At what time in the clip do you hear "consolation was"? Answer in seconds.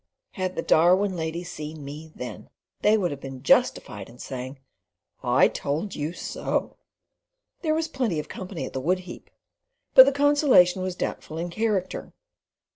10.11-10.95